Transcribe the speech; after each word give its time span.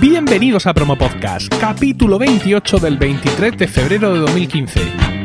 Bienvenidos 0.00 0.64
a 0.68 0.74
Promo 0.74 0.96
Podcast, 0.96 1.52
capítulo 1.58 2.20
28 2.20 2.78
del 2.78 2.98
23 2.98 3.58
de 3.58 3.66
febrero 3.66 4.14
de 4.14 4.20
2015. 4.20 5.17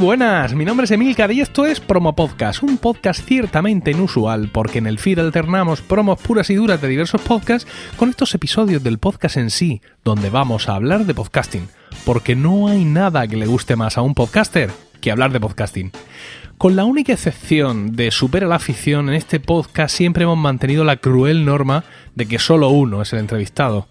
Buenas, 0.00 0.54
mi 0.54 0.64
nombre 0.64 0.86
es 0.86 0.90
Emilcar 0.92 1.30
y 1.30 1.42
esto 1.42 1.66
es 1.66 1.78
Promo 1.78 2.16
Podcast, 2.16 2.62
un 2.62 2.78
podcast 2.78 3.22
ciertamente 3.22 3.90
inusual 3.90 4.48
porque 4.50 4.78
en 4.78 4.86
el 4.86 4.98
feed 4.98 5.18
alternamos 5.18 5.82
promos 5.82 6.18
puras 6.18 6.48
y 6.48 6.54
duras 6.54 6.80
de 6.80 6.88
diversos 6.88 7.20
podcasts 7.20 7.70
con 7.98 8.08
estos 8.08 8.34
episodios 8.34 8.82
del 8.82 8.96
podcast 8.96 9.36
en 9.36 9.50
sí, 9.50 9.82
donde 10.02 10.30
vamos 10.30 10.70
a 10.70 10.74
hablar 10.74 11.04
de 11.04 11.12
podcasting, 11.12 11.68
porque 12.06 12.34
no 12.34 12.68
hay 12.68 12.86
nada 12.86 13.28
que 13.28 13.36
le 13.36 13.44
guste 13.44 13.76
más 13.76 13.98
a 13.98 14.02
un 14.02 14.14
podcaster 14.14 14.70
que 15.02 15.10
hablar 15.10 15.32
de 15.32 15.40
podcasting. 15.40 15.92
Con 16.56 16.76
la 16.76 16.86
única 16.86 17.12
excepción 17.12 17.94
de 17.94 18.10
Supera 18.10 18.46
la 18.46 18.56
afición, 18.56 19.10
en 19.10 19.16
este 19.16 19.38
podcast 19.38 19.94
siempre 19.94 20.24
hemos 20.24 20.38
mantenido 20.38 20.82
la 20.82 20.96
cruel 20.96 21.44
norma 21.44 21.84
de 22.14 22.24
que 22.26 22.38
solo 22.38 22.70
uno 22.70 23.02
es 23.02 23.12
el 23.12 23.18
entrevistado. 23.18 23.86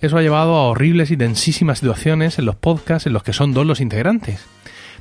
Eso 0.00 0.18
ha 0.18 0.22
llevado 0.22 0.54
a 0.54 0.68
horribles 0.68 1.10
y 1.10 1.16
densísimas 1.16 1.80
situaciones 1.80 2.38
en 2.38 2.44
los 2.44 2.54
podcasts 2.54 3.08
en 3.08 3.12
los 3.12 3.24
que 3.24 3.32
son 3.32 3.52
dos 3.52 3.66
los 3.66 3.80
integrantes. 3.80 4.46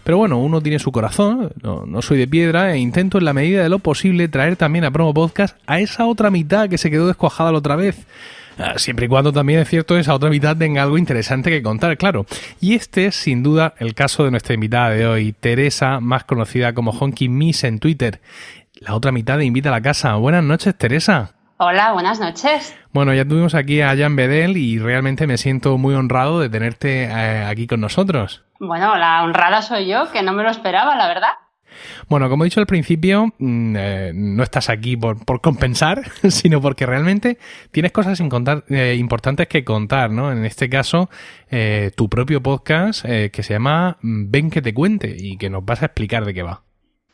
Pero 0.07 0.19
bueno, 0.19 0.37
uno 0.37 0.61
tiene 0.61 0.79
su 0.79 0.93
corazón, 0.93 1.51
no, 1.61 2.01
soy 2.01 2.17
de 2.17 2.29
piedra, 2.29 2.71
e 2.71 2.77
intento 2.77 3.17
en 3.17 3.25
la 3.25 3.33
medida 3.33 3.61
de 3.61 3.67
lo 3.67 3.79
posible 3.79 4.29
traer 4.29 4.55
también 4.55 4.85
a 4.85 4.91
Promo 4.91 5.13
Podcast 5.13 5.57
a 5.67 5.81
esa 5.81 6.05
otra 6.05 6.31
mitad 6.31 6.69
que 6.69 6.77
se 6.77 6.89
quedó 6.89 7.07
descuajada 7.07 7.51
la 7.51 7.57
otra 7.57 7.75
vez. 7.75 8.07
Ah, 8.57 8.75
siempre 8.77 9.07
y 9.07 9.09
cuando 9.09 9.33
también 9.33 9.59
es 9.59 9.67
cierto 9.67 9.97
esa 9.97 10.13
otra 10.13 10.29
mitad 10.29 10.55
tenga 10.55 10.81
algo 10.81 10.97
interesante 10.97 11.49
que 11.49 11.61
contar, 11.61 11.97
claro. 11.97 12.25
Y 12.61 12.75
este 12.75 13.07
es 13.07 13.15
sin 13.15 13.43
duda 13.43 13.73
el 13.79 13.95
caso 13.95 14.23
de 14.23 14.31
nuestra 14.31 14.53
invitada 14.53 14.91
de 14.91 15.05
hoy, 15.05 15.33
Teresa, 15.37 15.99
más 15.99 16.23
conocida 16.23 16.73
como 16.73 16.91
Honky 16.91 17.27
Miss 17.27 17.65
en 17.65 17.79
Twitter. 17.79 18.21
La 18.79 18.95
otra 18.95 19.11
mitad 19.11 19.37
de 19.37 19.43
Invita 19.43 19.67
a 19.67 19.73
la 19.73 19.81
Casa. 19.81 20.15
Buenas 20.15 20.45
noches, 20.45 20.73
Teresa. 20.77 21.36
Hola, 21.59 21.91
buenas 21.91 22.19
noches. 22.19 22.77
Bueno, 22.93 23.15
ya 23.15 23.25
tuvimos 23.25 23.55
aquí 23.55 23.81
a 23.81 23.97
Jan 23.97 24.15
Bedel 24.15 24.57
y 24.57 24.77
realmente 24.77 25.25
me 25.25 25.39
siento 25.39 25.79
muy 25.79 25.95
honrado 25.95 26.39
de 26.39 26.49
tenerte 26.49 27.05
eh, 27.05 27.45
aquí 27.45 27.65
con 27.65 27.81
nosotros. 27.81 28.43
Bueno, 28.59 28.95
la 28.95 29.23
honrada 29.23 29.63
soy 29.63 29.87
yo, 29.87 30.11
que 30.11 30.21
no 30.21 30.33
me 30.33 30.43
lo 30.43 30.51
esperaba, 30.51 30.95
la 30.95 31.07
verdad. 31.07 31.31
Bueno, 32.09 32.29
como 32.29 32.43
he 32.43 32.45
dicho 32.45 32.59
al 32.59 32.67
principio, 32.67 33.33
mm, 33.39 33.75
eh, 33.75 34.11
no 34.13 34.43
estás 34.43 34.69
aquí 34.69 34.97
por, 34.97 35.41
compensar, 35.41 36.03
sino 36.29 36.61
porque 36.61 36.85
realmente 36.85 37.39
tienes 37.71 37.91
cosas 37.91 38.21
eh, 38.21 38.95
importantes 38.99 39.47
que 39.47 39.63
contar, 39.65 40.11
¿no? 40.11 40.31
En 40.31 40.45
este 40.45 40.69
caso, 40.69 41.09
tu 41.95 42.07
propio 42.07 42.43
podcast 42.43 43.03
que 43.03 43.41
se 43.41 43.53
llama 43.53 43.97
Ven 44.01 44.51
que 44.51 44.61
te 44.61 44.75
cuente 44.75 45.15
y 45.17 45.37
que 45.37 45.49
nos 45.49 45.65
vas 45.65 45.81
a 45.81 45.87
explicar 45.87 46.23
de 46.23 46.35
qué 46.35 46.43
va. 46.43 46.61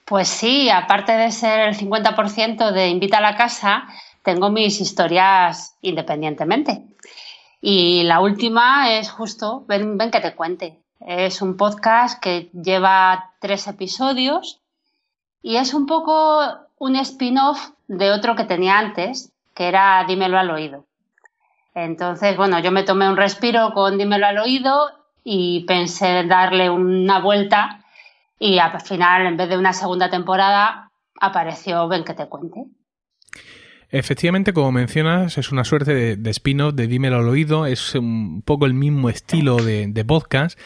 Pues 0.06 0.28
sí, 0.28 0.70
aparte 0.70 1.14
de 1.14 1.32
ser 1.32 1.62
el 1.62 1.78
50% 1.78 2.72
de 2.72 2.90
Invita 2.90 3.20
a 3.20 3.22
la 3.22 3.36
Casa, 3.38 3.86
tengo 4.24 4.50
mis 4.50 4.82
historias 4.82 5.76
independientemente. 5.82 6.84
Y 7.62 8.04
la 8.04 8.20
última 8.20 8.94
es 8.94 9.12
justo 9.12 9.64
Ven, 9.68 9.98
ven 9.98 10.12
que 10.12 10.20
te 10.20 10.36
cuente. 10.36 10.80
Es 11.00 11.42
un 11.42 11.56
podcast 11.58 12.22
que 12.22 12.50
lleva 12.54 13.32
tres 13.40 13.68
episodios 13.68 14.60
y 15.42 15.58
es 15.58 15.74
un 15.74 15.86
poco 15.86 16.42
un 16.80 16.96
spin-off 16.96 17.72
de 17.88 18.12
otro 18.12 18.36
que 18.36 18.46
tenía 18.46 18.80
antes, 18.80 19.32
que 19.54 19.68
era 19.68 20.04
Dímelo 20.08 20.40
al 20.40 20.52
oído. 20.52 20.86
Entonces, 21.76 22.38
bueno, 22.38 22.60
yo 22.60 22.72
me 22.72 22.84
tomé 22.84 23.10
un 23.10 23.18
respiro 23.18 23.74
con 23.74 23.98
Dímelo 23.98 24.28
al 24.28 24.40
oído 24.40 24.90
y 25.24 25.66
pensé 25.66 26.24
darle 26.24 26.70
una 26.70 27.20
vuelta 27.20 27.84
y 28.40 28.60
al 28.60 28.80
final, 28.82 29.26
en 29.26 29.38
vez 29.38 29.50
de 29.50 29.58
una 29.58 29.74
segunda 29.74 30.10
temporada, 30.10 30.92
apareció 31.20 31.88
Ven 31.88 32.04
que 32.04 32.14
te 32.14 32.28
cuente. 32.28 32.66
Efectivamente, 33.94 34.54
como 34.54 34.72
mencionas, 34.72 35.38
es 35.38 35.52
una 35.52 35.64
suerte 35.64 36.18
de, 36.18 36.30
spin-off 36.32 36.74
de 36.74 36.88
Dímelo 36.88 37.20
al 37.20 37.30
oído, 37.30 37.68
es 37.68 37.94
un 37.94 38.42
poco 38.42 38.66
el 38.66 38.74
mismo 38.74 39.08
estilo 39.08 39.58
de, 39.58 39.86
de 39.86 40.04
podcast 40.04 40.58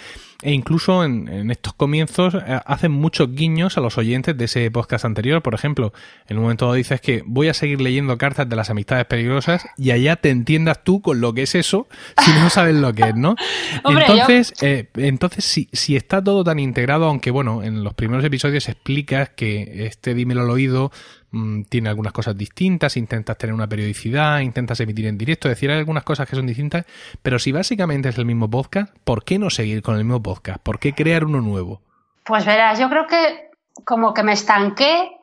e 0.42 0.54
incluso 0.54 1.04
en, 1.04 1.50
estos 1.50 1.74
comienzos 1.74 2.36
eh, 2.36 2.60
hacen 2.66 2.92
muchos 2.92 3.34
guiños 3.34 3.78
a 3.78 3.82
los 3.82 3.98
oyentes 3.98 4.38
de 4.38 4.46
ese 4.46 4.70
podcast 4.70 5.06
anterior. 5.06 5.42
Por 5.42 5.56
ejemplo, 5.56 5.94
en 6.28 6.38
un 6.38 6.44
momento 6.44 6.72
dices 6.74 7.02
que 7.02 7.24
voy 7.26 7.48
a 7.48 7.54
seguir 7.54 7.82
leyendo 7.82 8.18
cartas 8.18 8.48
de 8.48 8.56
las 8.56 8.70
amistades 8.70 9.06
peligrosas 9.06 9.68
y 9.78 9.92
allá 9.92 10.16
te 10.18 10.30
entiendas 10.30 10.84
tú 10.84 11.02
con 11.02 11.22
lo 11.22 11.34
que 11.34 11.44
es 11.44 11.56
eso 11.56 11.88
si 12.24 12.32
no 12.34 12.50
sabes 12.50 12.76
lo 12.76 12.94
que 12.94 13.04
es, 13.04 13.16
¿no? 13.16 13.36
entonces, 13.90 14.54
eh, 14.62 14.90
entonces 14.96 15.44
si, 15.44 15.70
si 15.74 15.96
está 15.96 16.24
todo 16.24 16.44
tan 16.44 16.60
integrado, 16.60 17.06
aunque 17.06 17.32
bueno, 17.32 17.64
en 17.64 17.84
los 17.84 17.94
primeros 17.94 18.24
episodios 18.24 18.70
explicas 18.70 19.30
que 19.30 19.86
este 19.88 20.14
dímelo 20.14 20.42
al 20.42 20.50
oído 20.50 20.92
Mm, 21.30 21.64
tiene 21.64 21.90
algunas 21.90 22.14
cosas 22.14 22.38
distintas, 22.38 22.96
intentas 22.96 23.38
tener 23.38 23.54
una 23.54 23.68
periodicidad, 23.68 24.40
intentas 24.40 24.80
emitir 24.80 25.08
en 25.08 25.18
directo, 25.18 25.50
decir 25.50 25.70
hay 25.70 25.78
algunas 25.78 26.04
cosas 26.04 26.28
que 26.28 26.38
son 26.38 26.48
distintas, 26.48 26.86
pero 27.22 27.38
si 27.38 27.52
básicamente 27.52 28.08
es 28.08 28.18
el 28.18 28.24
mismo 28.24 28.50
podcast, 28.50 28.96
¿por 29.04 29.26
qué 29.26 29.38
no 29.38 29.50
seguir 29.50 29.82
con 29.82 29.98
el 29.98 30.06
mismo 30.06 30.24
¿Por 30.36 30.80
qué 30.80 30.94
crear 30.94 31.26
uno 31.26 31.42
nuevo? 31.42 31.82
Pues 32.24 32.46
verás, 32.46 32.80
yo 32.80 32.90
creo 32.90 33.08
que 33.08 33.50
como 33.86 34.14
que 34.14 34.24
me 34.24 34.34
estanqué 34.34 35.18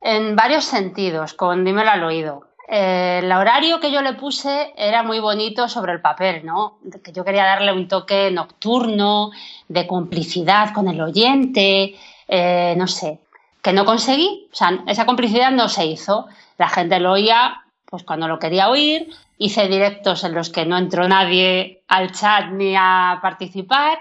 en 0.00 0.34
varios 0.34 0.64
sentidos, 0.64 1.34
con 1.34 1.64
dímelo 1.64 1.90
al 1.90 2.04
oído. 2.04 2.48
Eh, 2.68 3.20
el 3.22 3.32
horario 3.32 3.80
que 3.80 3.90
yo 3.90 4.00
le 4.00 4.14
puse 4.14 4.72
era 4.76 5.02
muy 5.02 5.20
bonito 5.20 5.68
sobre 5.68 5.92
el 5.92 6.00
papel, 6.00 6.46
¿no? 6.46 6.78
Que 7.02 7.12
yo 7.12 7.24
quería 7.24 7.44
darle 7.44 7.72
un 7.72 7.88
toque 7.88 8.30
nocturno, 8.30 9.30
de 9.68 9.86
complicidad 9.86 10.72
con 10.72 10.88
el 10.88 11.00
oyente, 11.00 11.96
eh, 12.28 12.74
no 12.76 12.86
sé 12.86 13.20
que 13.62 13.72
no 13.72 13.84
conseguí, 13.84 14.48
o 14.52 14.56
sea, 14.56 14.82
esa 14.86 15.06
complicidad 15.06 15.50
no 15.50 15.68
se 15.68 15.84
hizo. 15.84 16.28
La 16.58 16.68
gente 16.68 16.98
lo 16.98 17.12
oía 17.12 17.62
pues 17.84 18.04
cuando 18.04 18.28
lo 18.28 18.38
quería 18.38 18.70
oír, 18.70 19.10
hice 19.36 19.66
directos 19.66 20.22
en 20.22 20.32
los 20.32 20.50
que 20.50 20.64
no 20.64 20.78
entró 20.78 21.08
nadie 21.08 21.82
al 21.88 22.12
chat 22.12 22.50
ni 22.52 22.76
a 22.76 23.18
participar 23.20 23.98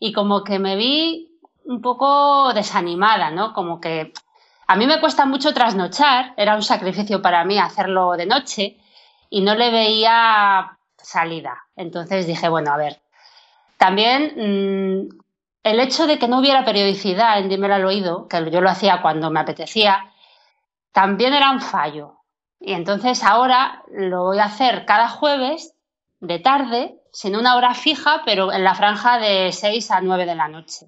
y 0.00 0.12
como 0.12 0.42
que 0.42 0.58
me 0.58 0.74
vi 0.74 1.38
un 1.64 1.80
poco 1.80 2.52
desanimada, 2.52 3.30
¿no? 3.30 3.52
Como 3.52 3.80
que 3.80 4.12
a 4.66 4.74
mí 4.74 4.86
me 4.86 4.98
cuesta 4.98 5.26
mucho 5.26 5.52
trasnochar, 5.52 6.34
era 6.36 6.56
un 6.56 6.62
sacrificio 6.62 7.22
para 7.22 7.44
mí 7.44 7.58
hacerlo 7.58 8.12
de 8.12 8.26
noche 8.26 8.78
y 9.28 9.42
no 9.42 9.54
le 9.54 9.70
veía 9.70 10.78
salida. 10.96 11.66
Entonces 11.76 12.26
dije, 12.26 12.48
bueno, 12.48 12.72
a 12.72 12.76
ver, 12.76 13.00
también 13.76 14.32
mm, 14.36 15.08
el 15.62 15.80
hecho 15.80 16.06
de 16.06 16.18
que 16.18 16.28
no 16.28 16.38
hubiera 16.38 16.64
periodicidad 16.64 17.38
en 17.38 17.48
Dímelo 17.48 17.74
al 17.74 17.84
oído, 17.84 18.26
que 18.26 18.50
yo 18.50 18.60
lo 18.60 18.70
hacía 18.70 19.02
cuando 19.02 19.30
me 19.30 19.40
apetecía, 19.40 20.12
también 20.92 21.34
era 21.34 21.50
un 21.50 21.60
fallo. 21.60 22.16
Y 22.58 22.72
entonces 22.72 23.22
ahora 23.22 23.82
lo 23.90 24.24
voy 24.24 24.38
a 24.38 24.44
hacer 24.44 24.86
cada 24.86 25.08
jueves 25.08 25.74
de 26.20 26.38
tarde, 26.38 26.96
sin 27.12 27.36
una 27.36 27.56
hora 27.56 27.74
fija, 27.74 28.22
pero 28.24 28.52
en 28.52 28.64
la 28.64 28.74
franja 28.74 29.18
de 29.18 29.52
6 29.52 29.90
a 29.90 30.00
9 30.00 30.26
de 30.26 30.34
la 30.34 30.48
noche. 30.48 30.86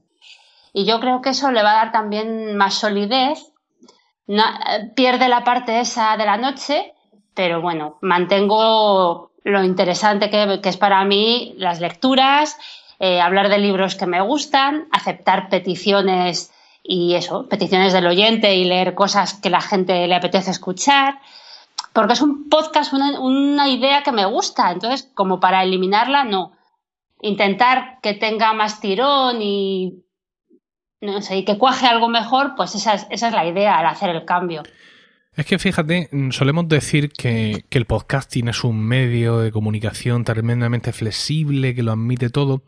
Y 0.73 0.85
yo 0.85 1.01
creo 1.01 1.21
que 1.21 1.31
eso 1.31 1.51
le 1.51 1.63
va 1.63 1.73
a 1.73 1.85
dar 1.85 1.93
también 1.93 2.57
más 2.57 2.75
solidez. 2.75 3.53
pierde 4.95 5.29
la 5.29 5.45
parte 5.45 5.81
esa 5.81 6.17
de 6.17 6.25
la 6.25 6.37
noche, 6.37 6.95
pero 7.35 7.61
bueno, 7.61 7.99
mantengo 8.01 9.33
lo 9.45 9.65
interesante 9.65 10.31
que, 10.31 10.61
que 10.63 10.69
es 10.69 10.77
para 10.77 11.05
mí 11.05 11.55
las 11.57 11.81
lecturas 11.81 12.57
eh, 13.05 13.21
hablar 13.21 13.49
de 13.49 13.59
libros 13.59 13.97
que 13.97 14.07
me 14.07 14.21
gustan, 14.21 14.87
aceptar 14.93 15.49
peticiones 15.49 16.53
y 16.85 17.17
eso, 17.17 17.49
peticiones 17.49 17.93
del 17.93 18.07
oyente 18.07 18.55
y 18.55 18.65
leer 18.65 18.95
cosas 18.95 19.35
que 19.35 19.51
la 19.51 19.61
gente 19.61 20.07
le 20.07 20.15
apetece 20.15 20.53
escuchar, 20.53 21.19
porque 21.93 22.15
es 22.15 22.23
un 22.23 22.49
podcast, 22.49 22.93
una, 22.93 23.69
idea 23.69 24.03
que 24.03 24.13
me 24.13 24.25
gusta, 24.25 24.71
entonces 24.71 25.11
como 25.15 25.41
para 25.41 25.63
eliminarla, 25.63 26.25
no. 26.25 26.53
Intentar 27.21 27.99
que 28.03 28.15
tenga 28.15 28.53
más 28.53 28.81
tirón 28.81 29.43
y 29.43 30.05
no 31.01 31.21
sé, 31.21 31.39
y 31.39 31.45
que 31.45 31.59
cuaje 31.59 31.87
algo 31.87 32.09
mejor, 32.09 32.55
pues 32.57 32.75
esa 32.75 32.95
es, 32.95 33.07
esa 33.11 33.29
es 33.29 33.35
la 33.35 33.47
idea 33.47 33.79
al 33.79 33.87
hacer 33.87 34.11
el 34.11 34.25
cambio. 34.25 34.63
Es 35.35 35.47
que 35.47 35.59
fíjate, 35.59 36.11
mm, 36.13 36.31
solemos 36.31 36.69
decir 36.69 37.11
que, 37.11 37.65
el 37.71 37.87
podcasting 37.87 38.49
es 38.49 38.65
un 38.65 38.85
medio 38.85 39.39
de 39.39 39.51
comunicación 39.51 40.25
tremendamente 40.25 40.93
flexible, 40.93 41.75
que 41.75 41.83
lo 41.83 41.93
admite 41.93 42.29
todo, 42.29 42.63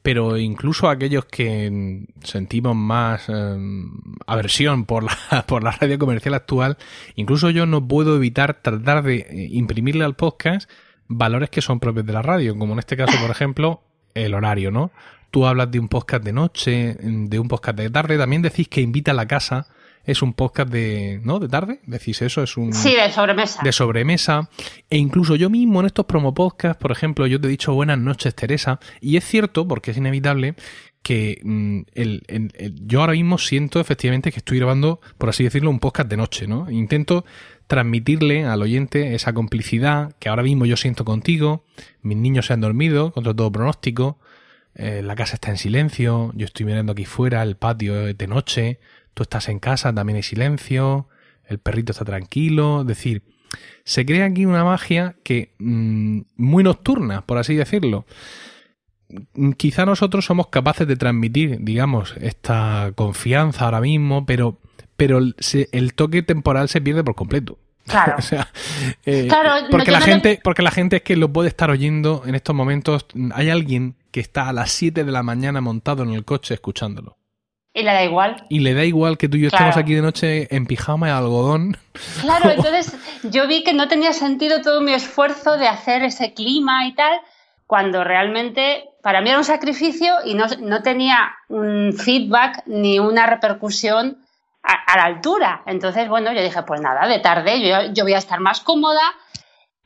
pero 0.00 0.38
incluso 0.38 0.88
aquellos 0.88 1.26
que 1.26 1.70
mm, 1.70 2.24
sentimos 2.24 2.74
más 2.74 3.28
em, 3.28 3.92
aversión 4.26 4.86
por 4.86 5.04
la, 5.04 5.44
por 5.46 5.62
la 5.62 5.72
radio 5.72 5.98
comercial 5.98 6.34
actual, 6.34 6.78
incluso 7.16 7.50
yo 7.50 7.66
no 7.66 7.86
puedo 7.86 8.16
evitar 8.16 8.62
tratar 8.62 9.02
de 9.02 9.16
eh, 9.16 9.48
imprimirle 9.50 10.04
al 10.04 10.16
podcast 10.16 10.70
valores 11.06 11.50
que 11.50 11.60
son 11.60 11.80
propios 11.80 12.06
de 12.06 12.14
la 12.14 12.22
radio, 12.22 12.56
como 12.56 12.72
en 12.72 12.78
este 12.78 12.96
caso, 12.96 13.18
por 13.20 13.30
ejemplo, 13.30 13.82
el 14.14 14.32
horario, 14.32 14.70
¿no? 14.70 14.90
Tú 15.30 15.44
hablas 15.46 15.70
de 15.70 15.78
un 15.78 15.88
podcast 15.88 16.24
de 16.24 16.32
noche, 16.32 16.96
de 16.98 17.38
un 17.38 17.48
podcast 17.48 17.76
de 17.76 17.90
tarde, 17.90 18.16
también 18.16 18.42
decís 18.42 18.68
que 18.68 18.80
invita 18.80 19.10
a 19.10 19.14
la 19.14 19.26
casa 19.26 19.68
es 20.04 20.22
un 20.22 20.32
podcast 20.32 20.70
de, 20.70 21.20
¿no? 21.24 21.38
De 21.38 21.48
tarde, 21.48 21.80
decís 21.86 22.22
eso, 22.22 22.42
es 22.42 22.56
un... 22.56 22.72
Sí, 22.72 22.94
de 22.94 23.10
sobremesa. 23.12 23.62
De 23.62 23.72
sobremesa. 23.72 24.48
E 24.88 24.96
incluso 24.96 25.36
yo 25.36 25.50
mismo 25.50 25.80
en 25.80 25.86
estos 25.86 26.06
promo 26.06 26.34
podcasts, 26.34 26.80
por 26.80 26.92
ejemplo, 26.92 27.26
yo 27.26 27.40
te 27.40 27.46
he 27.46 27.50
dicho 27.50 27.74
buenas 27.74 27.98
noches, 27.98 28.34
Teresa, 28.34 28.80
y 29.00 29.16
es 29.16 29.24
cierto, 29.24 29.68
porque 29.68 29.90
es 29.90 29.96
inevitable, 29.96 30.54
que 31.02 31.40
mm, 31.42 31.80
el, 31.94 32.52
yo 32.86 33.00
ahora 33.00 33.12
mismo 33.12 33.38
siento 33.38 33.80
efectivamente 33.80 34.32
que 34.32 34.38
estoy 34.38 34.58
grabando, 34.58 35.00
por 35.18 35.28
así 35.28 35.44
decirlo, 35.44 35.70
un 35.70 35.80
podcast 35.80 36.08
de 36.08 36.16
noche, 36.16 36.46
¿no? 36.46 36.70
Intento 36.70 37.24
transmitirle 37.66 38.44
al 38.44 38.62
oyente 38.62 39.14
esa 39.14 39.32
complicidad 39.32 40.14
que 40.18 40.28
ahora 40.28 40.42
mismo 40.42 40.66
yo 40.66 40.76
siento 40.76 41.04
contigo, 41.04 41.64
mis 42.02 42.16
niños 42.16 42.46
se 42.46 42.52
han 42.52 42.60
dormido, 42.60 43.12
contra 43.12 43.34
todo 43.34 43.50
pronóstico, 43.52 44.18
eh, 44.74 45.02
la 45.02 45.14
casa 45.14 45.34
está 45.34 45.50
en 45.50 45.56
silencio, 45.56 46.32
yo 46.34 46.46
estoy 46.46 46.66
mirando 46.66 46.92
aquí 46.92 47.04
fuera, 47.04 47.42
el 47.42 47.56
patio 47.56 48.08
es 48.08 48.18
de 48.18 48.26
noche, 48.26 48.80
tú 49.20 49.24
estás 49.24 49.50
en 49.50 49.58
casa, 49.58 49.92
también 49.92 50.16
hay 50.16 50.22
silencio, 50.22 51.06
el 51.44 51.58
perrito 51.58 51.92
está 51.92 52.06
tranquilo, 52.06 52.80
es 52.80 52.86
decir, 52.86 53.22
se 53.84 54.06
crea 54.06 54.24
aquí 54.24 54.46
una 54.46 54.64
magia 54.64 55.14
que 55.22 55.52
mm, 55.58 56.20
muy 56.36 56.64
nocturna, 56.64 57.20
por 57.26 57.36
así 57.36 57.54
decirlo. 57.54 58.06
Quizá 59.58 59.84
nosotros 59.84 60.24
somos 60.24 60.46
capaces 60.46 60.88
de 60.88 60.96
transmitir, 60.96 61.58
digamos, 61.60 62.14
esta 62.18 62.92
confianza 62.94 63.66
ahora 63.66 63.82
mismo, 63.82 64.24
pero, 64.24 64.58
pero 64.96 65.18
el 65.18 65.94
toque 65.94 66.22
temporal 66.22 66.70
se 66.70 66.80
pierde 66.80 67.04
por 67.04 67.14
completo. 67.14 67.58
Claro. 67.84 68.16
Eh, 69.04 69.28
porque, 69.70 69.90
la 69.90 70.00
gente, 70.00 70.40
porque 70.42 70.62
la 70.62 70.70
gente 70.70 70.96
es 70.96 71.02
que 71.02 71.16
lo 71.16 71.30
puede 71.30 71.48
estar 71.48 71.70
oyendo 71.70 72.22
en 72.24 72.34
estos 72.34 72.54
momentos. 72.54 73.04
Hay 73.34 73.50
alguien 73.50 73.96
que 74.12 74.20
está 74.20 74.48
a 74.48 74.52
las 74.54 74.70
7 74.72 75.04
de 75.04 75.12
la 75.12 75.22
mañana 75.22 75.60
montado 75.60 76.02
en 76.02 76.10
el 76.10 76.24
coche 76.24 76.54
escuchándolo. 76.54 77.18
Y 77.72 77.82
le 77.82 77.92
da 77.92 78.02
igual. 78.02 78.44
Y 78.48 78.60
le 78.60 78.74
da 78.74 78.84
igual 78.84 79.16
que 79.16 79.28
tú 79.28 79.36
y 79.36 79.42
yo 79.42 79.46
estemos 79.48 79.76
aquí 79.76 79.94
de 79.94 80.02
noche 80.02 80.54
en 80.54 80.66
pijama 80.66 81.08
y 81.08 81.10
algodón. 81.12 81.76
Claro, 82.20 82.50
entonces 82.56 82.96
yo 83.22 83.46
vi 83.46 83.62
que 83.62 83.72
no 83.72 83.86
tenía 83.86 84.12
sentido 84.12 84.60
todo 84.60 84.80
mi 84.80 84.92
esfuerzo 84.92 85.56
de 85.56 85.68
hacer 85.68 86.02
ese 86.02 86.34
clima 86.34 86.86
y 86.86 86.94
tal, 86.94 87.20
cuando 87.66 88.02
realmente 88.02 88.90
para 89.02 89.20
mí 89.20 89.28
era 89.28 89.38
un 89.38 89.44
sacrificio 89.44 90.14
y 90.24 90.34
no, 90.34 90.46
no 90.60 90.82
tenía 90.82 91.32
un 91.48 91.92
feedback 91.92 92.64
ni 92.66 92.98
una 92.98 93.26
repercusión 93.26 94.18
a, 94.62 94.96
la 94.96 95.04
altura. 95.04 95.62
Entonces, 95.66 96.08
bueno, 96.08 96.32
yo 96.32 96.42
dije, 96.42 96.62
pues 96.64 96.80
nada, 96.80 97.06
de 97.06 97.20
tarde 97.20 97.60
yo, 97.60 97.92
yo 97.92 98.04
voy 98.04 98.14
a 98.14 98.18
estar 98.18 98.40
más 98.40 98.60
cómoda, 98.60 99.00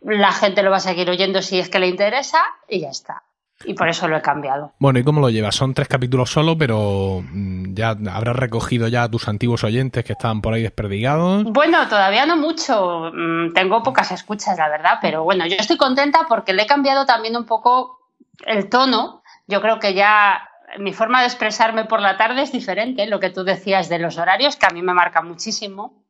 la 0.01 0.33
gente 0.33 0.63
lo 0.63 0.71
va 0.71 0.79
a 0.79 0.81
seguir 0.81 1.09
oyendo 1.11 1.43
si 1.43 1.59
es 1.59 1.69
que 1.69 1.79
le 1.79 1.89
interesa 1.89 2.39
y 2.69 2.81
ya 2.81 2.89
está. 2.89 3.23
Y 3.65 3.75
por 3.75 3.89
eso 3.89 4.09
lo 4.09 4.17
he 4.17 4.23
cambiado. 4.23 4.73
Bueno, 4.79 4.99
¿y 4.99 5.05
cómo 5.05 5.21
lo 5.21 5.31
llevas? 5.31 5.55
Son 5.55 5.75
tres 5.75 5.89
capítulos 5.89 6.31
solo, 6.31 6.57
pero 6.57 7.23
mm, 7.23 7.75
ya 7.75 7.97
habrás 8.13 8.37
recogido 8.37 8.89
ya 8.89 9.05
a 9.05 9.11
tus 9.11 9.29
antiguos 9.29 9.65
oyentes 9.65 10.05
que 10.05 10.13
estaban 10.13 10.41
por 10.41 10.55
ahí 10.55 10.63
desperdigados. 10.63 11.45
Bueno, 11.45 11.89
todavía 11.89 12.27
no 12.27 12.37
mucho. 12.37 13.11
Mm, 13.15 13.53
tengo 13.53 13.83
pocas 13.83 14.13
escuchas, 14.13 14.59
la 14.59 14.69
verdad, 14.69 14.99
pero 15.01 15.25
bueno, 15.25 15.47
yo 15.47 15.57
estoy 15.57 15.77
contenta 15.77 16.27
porque 16.29 16.53
le 16.53 16.63
he 16.63 16.67
cambiado 16.67 17.07
también 17.07 17.37
un 17.37 17.45
poco 17.45 17.99
el 18.47 18.69
tono. 18.69 19.23
Yo 19.47 19.61
creo 19.61 19.79
que 19.79 19.95
ya 19.95 20.49
mi 20.79 20.93
forma 20.93 21.21
de 21.21 21.27
expresarme 21.27 21.85
por 21.85 22.01
la 22.01 22.17
tarde 22.17 22.43
es 22.43 22.53
diferente, 22.53 23.07
lo 23.07 23.21
que 23.21 23.31
tú 23.31 23.45
decías 23.45 23.89
de 23.89 23.99
los 23.99 24.19
horarios, 24.19 24.57
que 24.57 24.67
a 24.67 24.71
mí 24.71 24.83
me 24.83 24.95
marca 24.95 25.23
muchísimo. 25.23 26.03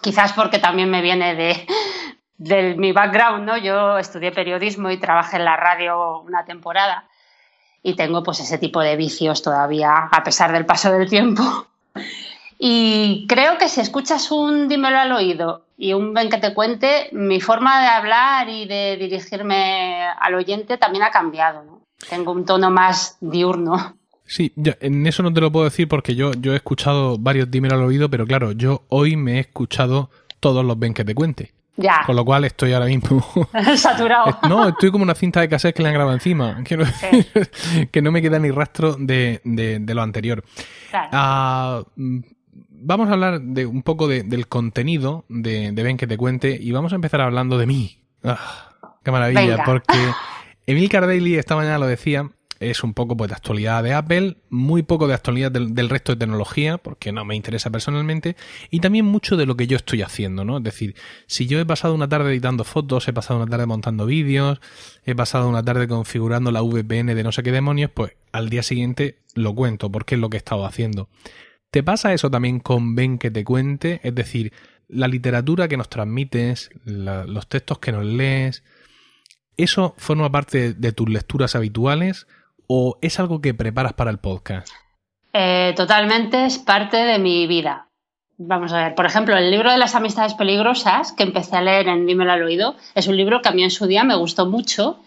Quizás 0.00 0.32
porque 0.32 0.58
también 0.58 0.90
me 0.90 1.02
viene 1.02 1.34
de, 1.34 1.66
mi 2.38 2.92
background, 2.92 3.44
¿no? 3.44 3.56
Yo 3.56 3.98
estudié 3.98 4.32
periodismo 4.32 4.90
y 4.90 4.98
trabajé 4.98 5.36
en 5.36 5.44
la 5.44 5.56
radio 5.56 6.20
una 6.20 6.44
temporada 6.44 7.08
y 7.82 7.94
tengo 7.94 8.22
pues 8.22 8.40
ese 8.40 8.58
tipo 8.58 8.80
de 8.80 8.96
vicios 8.96 9.42
todavía 9.42 10.08
a 10.10 10.22
pesar 10.22 10.52
del 10.52 10.66
paso 10.66 10.92
del 10.92 11.08
tiempo. 11.08 11.42
Y 12.60 13.24
creo 13.28 13.56
que 13.56 13.68
si 13.68 13.80
escuchas 13.80 14.32
un 14.32 14.66
dímelo 14.68 14.98
al 14.98 15.12
oído 15.12 15.62
y 15.76 15.92
un 15.92 16.12
ven 16.12 16.28
que 16.28 16.38
te 16.38 16.54
cuente, 16.54 17.08
mi 17.12 17.40
forma 17.40 17.80
de 17.80 17.86
hablar 17.86 18.48
y 18.48 18.66
de 18.66 18.96
dirigirme 18.96 20.02
al 20.18 20.34
oyente 20.34 20.76
también 20.76 21.04
ha 21.04 21.12
cambiado, 21.12 21.62
¿no? 21.62 21.82
Tengo 22.10 22.32
un 22.32 22.44
tono 22.44 22.68
más 22.68 23.16
diurno. 23.20 23.96
Sí, 24.26 24.52
en 24.56 25.06
eso 25.06 25.22
no 25.22 25.32
te 25.32 25.40
lo 25.40 25.52
puedo 25.52 25.66
decir 25.66 25.86
porque 25.86 26.16
yo, 26.16 26.32
yo 26.32 26.52
he 26.52 26.56
escuchado 26.56 27.16
varios 27.16 27.48
dímelo 27.48 27.76
al 27.76 27.84
oído, 27.84 28.10
pero 28.10 28.26
claro, 28.26 28.50
yo 28.50 28.82
hoy 28.88 29.14
me 29.14 29.36
he 29.36 29.40
escuchado 29.40 30.10
todos 30.40 30.64
los 30.64 30.76
ven 30.76 30.94
que 30.94 31.04
te 31.04 31.14
cuente. 31.14 31.52
Ya. 31.78 32.02
Con 32.04 32.16
lo 32.16 32.24
cual 32.24 32.44
estoy 32.44 32.72
ahora 32.72 32.86
mismo. 32.86 33.24
Saturado. 33.76 34.36
no, 34.48 34.68
estoy 34.68 34.90
como 34.90 35.04
una 35.04 35.14
cinta 35.14 35.40
de 35.40 35.48
cassette 35.48 35.76
que 35.76 35.82
le 35.82 35.88
han 35.88 35.94
grabado 35.94 36.14
encima. 36.14 36.60
Quiero 36.64 36.84
decir 36.84 37.50
que 37.92 38.02
no 38.02 38.10
me 38.10 38.20
queda 38.20 38.40
ni 38.40 38.50
rastro 38.50 38.96
de, 38.98 39.40
lo 39.86 40.02
anterior. 40.02 40.44
Ah, 40.92 41.84
mm, 41.94 42.18
vamos 42.48 43.08
a 43.08 43.12
hablar 43.12 43.40
de 43.40 43.64
un 43.64 43.82
poco 43.82 44.08
del 44.08 44.48
contenido 44.48 45.24
de, 45.28 45.70
de 45.70 45.82
Ven 45.84 45.96
que 45.96 46.08
te 46.08 46.16
cuente 46.16 46.58
y 46.60 46.72
vamos 46.72 46.92
a 46.92 46.96
empezar 46.96 47.20
hablando 47.20 47.58
de 47.58 47.66
mí. 47.66 48.02
Ah, 48.24 48.72
qué 49.04 49.12
maravilla, 49.12 49.62
porque 49.64 49.98
Emil 50.66 50.88
Cardelli 50.88 51.36
esta 51.36 51.54
mañana 51.54 51.78
lo 51.78 51.86
decía, 51.86 52.28
es 52.60 52.82
un 52.82 52.94
poco 52.94 53.16
pues, 53.16 53.28
de 53.28 53.36
actualidad 53.36 53.82
de 53.82 53.94
Apple, 53.94 54.36
muy 54.50 54.82
poco 54.82 55.06
de 55.06 55.14
actualidad 55.14 55.52
del, 55.52 55.88
resto 55.88 56.12
de 56.12 56.18
tecnología, 56.18 56.78
porque 56.78 57.12
no 57.12 57.24
me 57.24 57.36
interesa 57.36 57.70
personalmente, 57.70 58.36
y 58.70 58.80
también 58.80 59.04
mucho 59.04 59.36
de 59.36 59.46
lo 59.46 59.56
que 59.56 59.66
yo 59.66 59.76
estoy 59.76 60.02
haciendo, 60.02 60.44
¿no? 60.44 60.58
Es 60.58 60.64
decir, 60.64 60.94
si 61.26 61.46
yo 61.46 61.60
he 61.60 61.66
pasado 61.66 61.94
una 61.94 62.08
tarde 62.08 62.30
editando 62.30 62.64
fotos, 62.64 63.06
he 63.08 63.12
pasado 63.12 63.40
una 63.40 63.50
tarde 63.50 63.66
montando 63.66 64.06
vídeos, 64.06 64.60
he 65.04 65.14
pasado 65.14 65.48
una 65.48 65.62
tarde 65.62 65.88
configurando 65.88 66.50
la 66.50 66.62
VPN 66.62 67.14
de 67.14 67.22
no 67.22 67.32
sé 67.32 67.42
qué 67.42 67.52
demonios, 67.52 67.90
pues 67.92 68.12
al 68.32 68.48
día 68.48 68.62
siguiente 68.62 69.18
lo 69.34 69.54
cuento, 69.54 69.90
porque 69.90 70.16
es 70.16 70.20
lo 70.20 70.30
que 70.30 70.36
he 70.36 70.38
estado 70.38 70.66
haciendo. 70.66 71.08
¿Te 71.70 71.82
pasa 71.82 72.14
eso 72.14 72.30
también 72.30 72.60
con 72.60 72.94
Ben 72.94 73.18
que 73.18 73.30
te 73.30 73.44
cuente? 73.44 74.00
Es 74.02 74.14
decir, 74.14 74.52
la 74.88 75.06
literatura 75.06 75.68
que 75.68 75.76
nos 75.76 75.88
transmites, 75.88 76.70
los 76.84 77.48
textos 77.48 77.78
que 77.78 77.92
nos 77.92 78.04
lees, 78.04 78.62
¿Eso 79.58 79.94
forma 79.98 80.30
parte 80.30 80.72
de 80.72 80.92
tus 80.92 81.08
lecturas 81.10 81.56
habituales 81.56 82.28
o 82.68 82.98
es 83.02 83.18
algo 83.18 83.40
que 83.40 83.54
preparas 83.54 83.94
para 83.94 84.10
el 84.10 84.18
podcast? 84.18 84.68
Eh, 85.32 85.72
totalmente 85.76 86.44
es 86.44 86.58
parte 86.58 86.98
de 86.98 87.18
mi 87.18 87.46
vida. 87.46 87.88
Vamos 88.36 88.72
a 88.72 88.84
ver, 88.84 88.94
por 88.94 89.06
ejemplo, 89.06 89.36
el 89.36 89.50
libro 89.50 89.72
de 89.72 89.78
las 89.78 89.96
amistades 89.96 90.34
peligrosas, 90.34 91.12
que 91.12 91.24
empecé 91.24 91.56
a 91.56 91.62
leer 91.62 91.88
en 91.88 92.06
Dímelo 92.06 92.30
al 92.30 92.44
oído, 92.44 92.76
es 92.94 93.08
un 93.08 93.16
libro 93.16 93.42
que 93.42 93.48
a 93.48 93.52
mí 93.52 93.64
en 93.64 93.70
su 93.70 93.86
día 93.86 94.04
me 94.04 94.14
gustó 94.14 94.46
mucho. 94.46 95.00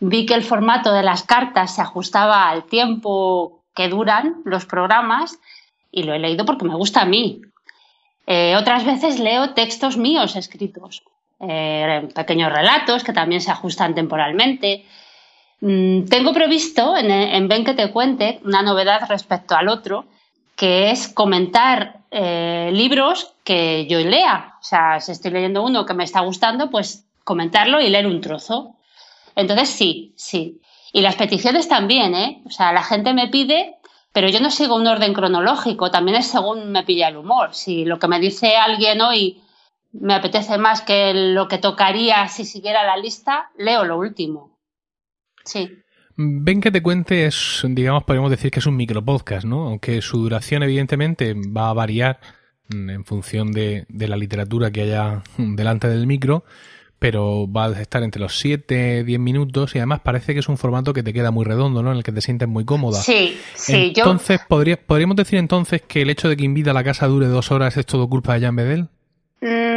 Vi 0.00 0.26
que 0.26 0.34
el 0.34 0.42
formato 0.42 0.92
de 0.92 1.04
las 1.04 1.22
cartas 1.22 1.76
se 1.76 1.82
ajustaba 1.82 2.48
al 2.48 2.64
tiempo 2.64 3.62
que 3.74 3.88
duran 3.88 4.42
los 4.44 4.66
programas 4.66 5.38
y 5.92 6.02
lo 6.02 6.12
he 6.12 6.18
leído 6.18 6.44
porque 6.44 6.64
me 6.64 6.74
gusta 6.74 7.02
a 7.02 7.06
mí. 7.06 7.42
Eh, 8.26 8.56
otras 8.56 8.84
veces 8.84 9.20
leo 9.20 9.54
textos 9.54 9.96
míos 9.96 10.34
escritos. 10.34 11.04
Eh, 11.38 12.08
pequeños 12.14 12.52
relatos 12.52 13.04
que 13.04 13.12
también 13.12 13.40
se 13.40 13.50
ajustan 13.50 13.94
temporalmente. 13.94 14.84
Mm, 15.62 16.06
tengo 16.06 16.32
previsto 16.32 16.96
en, 16.96 17.08
en, 17.12 17.46
Ven 17.46 17.64
que 17.64 17.74
te 17.74 17.92
cuente 17.92 18.40
una 18.44 18.62
novedad 18.62 19.08
respecto 19.08 19.54
al 19.54 19.68
otro, 19.68 20.06
que 20.56 20.90
es 20.90 21.06
comentar 21.06 22.00
eh, 22.10 22.70
libros 22.72 23.34
que 23.44 23.86
yo 23.86 24.00
lea. 24.00 24.56
O 24.60 24.64
sea, 24.64 24.98
si 25.00 25.12
estoy 25.12 25.30
leyendo 25.30 25.62
uno 25.62 25.86
que 25.86 25.94
me 25.94 26.02
está 26.02 26.20
gustando, 26.20 26.68
pues 26.68 27.06
comentarlo 27.22 27.80
y 27.80 27.90
leer 27.90 28.08
un 28.08 28.20
trozo. 28.20 28.74
Entonces 29.36 29.68
sí, 29.68 30.12
sí. 30.16 30.60
Y 30.92 31.00
las 31.00 31.14
peticiones 31.14 31.68
también, 31.68 32.16
¿eh? 32.16 32.42
O 32.44 32.50
sea, 32.50 32.72
la 32.72 32.82
gente 32.82 33.14
me 33.14 33.28
pide, 33.28 33.76
pero 34.12 34.28
yo 34.28 34.40
no 34.40 34.50
sigo 34.50 34.74
un 34.74 34.88
orden 34.88 35.14
cronológico, 35.14 35.92
también 35.92 36.18
es 36.18 36.26
según 36.26 36.72
me 36.72 36.82
pilla 36.82 37.08
el 37.08 37.18
humor. 37.18 37.54
Si 37.54 37.84
lo 37.84 38.00
que 38.00 38.08
me 38.08 38.18
dice 38.18 38.56
alguien 38.56 39.00
hoy 39.00 39.40
me 39.92 40.14
apetece 40.14 40.58
más 40.58 40.82
que 40.82 41.14
lo 41.14 41.46
que 41.46 41.58
tocaría 41.58 42.26
si 42.26 42.44
siguiera 42.44 42.84
la 42.84 42.96
lista, 42.96 43.50
leo 43.56 43.84
lo 43.84 43.96
último. 43.96 44.51
Sí. 45.44 45.78
Ven 46.16 46.60
que 46.60 46.70
te 46.70 46.82
cuente 46.82 47.26
es, 47.26 47.62
digamos, 47.68 48.04
podríamos 48.04 48.30
decir 48.30 48.50
que 48.50 48.60
es 48.60 48.66
un 48.66 48.76
micropodcast, 48.76 49.46
¿no? 49.46 49.68
Aunque 49.68 50.02
su 50.02 50.18
duración 50.18 50.62
evidentemente 50.62 51.34
va 51.34 51.70
a 51.70 51.72
variar 51.72 52.20
en 52.70 53.04
función 53.04 53.52
de, 53.52 53.86
la 53.88 54.16
literatura 54.16 54.70
que 54.70 54.82
haya 54.82 55.22
delante 55.38 55.88
del 55.88 56.06
micro, 56.06 56.44
pero 56.98 57.50
va 57.50 57.66
a 57.66 57.80
estar 57.80 58.02
entre 58.02 58.20
los 58.20 58.38
7, 58.38 59.04
10 59.04 59.20
minutos 59.20 59.74
y 59.74 59.78
además 59.78 60.00
parece 60.00 60.34
que 60.34 60.40
es 60.40 60.48
un 60.48 60.56
formato 60.56 60.92
que 60.92 61.02
te 61.02 61.12
queda 61.12 61.30
muy 61.30 61.44
redondo, 61.44 61.82
¿no? 61.82 61.90
En 61.90 61.96
el 61.96 62.04
que 62.04 62.12
te 62.12 62.20
sientes 62.20 62.48
muy 62.48 62.64
cómoda. 62.64 63.00
Sí, 63.00 63.36
sí. 63.54 63.92
Entonces, 63.96 64.40
¿podría, 64.46 64.76
¿podríamos 64.76 65.16
decir 65.16 65.38
entonces 65.38 65.82
que 65.82 66.02
el 66.02 66.10
hecho 66.10 66.28
de 66.28 66.36
que 66.36 66.44
Invita 66.44 66.70
a 66.70 66.74
la 66.74 66.84
casa 66.84 67.08
dure 67.08 67.26
dos 67.26 67.50
horas 67.50 67.76
es 67.76 67.86
todo 67.86 68.08
culpa 68.08 68.34
de 68.34 68.40
Jan 68.42 68.56
Bedel? 68.56 68.88
Mm, 69.40 69.71